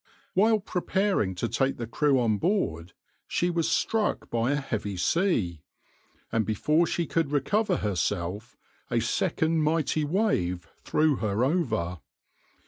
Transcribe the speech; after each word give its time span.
While 0.33 0.59
preparing 0.59 1.35
to 1.35 1.47
take 1.47 1.77
the 1.77 1.85
crew 1.85 2.19
on 2.19 2.39
board, 2.39 2.93
she 3.27 3.51
was 3.51 3.69
struck 3.69 4.31
by 4.31 4.51
a 4.53 4.59
heavy 4.59 4.97
sea, 4.97 5.61
and 6.31 6.43
before 6.43 6.87
she 6.87 7.05
could 7.05 7.29
recover 7.31 7.77
herself, 7.77 8.57
a 8.89 8.99
second 8.99 9.61
mighty 9.61 10.03
wave 10.03 10.67
threw 10.83 11.17
her 11.17 11.43
over. 11.43 11.99